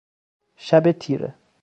شب 0.55 0.91
تیره 0.91 1.35